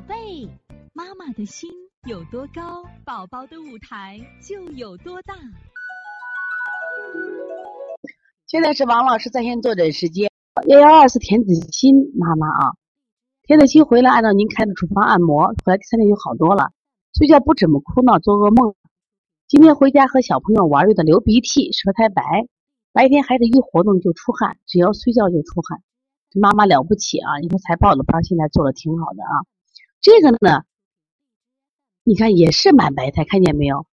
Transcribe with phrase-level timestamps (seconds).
[0.00, 0.48] 宝贝，
[0.94, 1.70] 妈妈的心
[2.08, 5.34] 有多高，宝宝的舞台就有多大。
[8.46, 10.30] 现在是王老师在线坐诊时间，
[10.68, 12.72] 幺幺二是田子欣妈妈啊。
[13.42, 16.72] 田子欣回来，按照您开的处方按摩，回来第三天就好多了，
[17.12, 18.74] 睡觉不怎么哭闹，做噩梦。
[19.48, 22.22] 今天回家和小朋友玩，有点流鼻涕，舌苔白，
[22.94, 25.82] 白天孩子一活动就出汗，只要睡觉就出汗。
[26.30, 27.36] 这妈妈了不起啊！
[27.42, 29.44] 你看才报的班，现在做的挺好的啊。
[30.00, 30.64] 这个呢，
[32.04, 33.86] 你看也是满白苔，看见没有？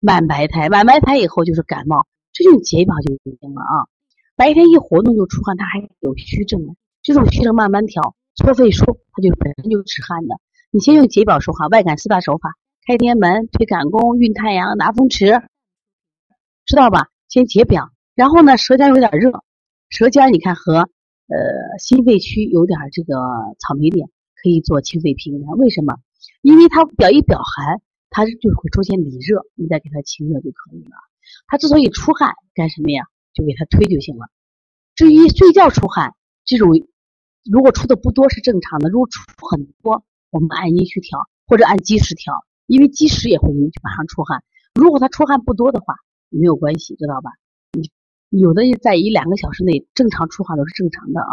[0.00, 3.88] 满白苔，满白苔以后就是感冒，这就解表就行了啊。
[4.36, 10.36] 白天一活动就出汗，他还有虚症呢，这种虚症慢慢调，搓肺腧，它就本身就止汗的。
[10.70, 12.50] 你先用解表手法，外感四大手法：
[12.86, 15.40] 开天门、推坎宫、运太阳、拿风池，
[16.66, 17.08] 知道吧？
[17.30, 19.42] 先解表，然后呢，舌尖有点热，
[19.88, 23.14] 舌尖你看和呃心肺区有点这个
[23.58, 24.10] 草莓点。
[24.44, 25.96] 可以做清肺平肝，为什么？
[26.42, 30.90] 因为它表一表寒，它就会出现里热，你再给它清热就可以了。
[31.46, 33.06] 它之所以出汗，干什么呀？
[33.32, 34.26] 就给它推就行了。
[34.94, 36.68] 至于睡觉出汗，这种
[37.50, 44.44] 如果出的不多是正常的，如果出很多，我们按阴虚调或者按积食调，因为积食也会引起马上出汗。
[44.74, 45.94] 如果他出汗不多的话，
[46.28, 47.30] 没有关系，知道吧？
[48.28, 51.32] 你有的在一两个小时内正常出汗都是正常的啊。